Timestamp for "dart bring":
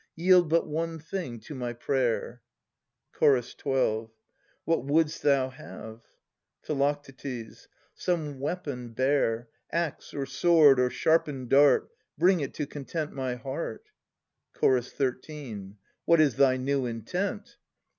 11.51-12.39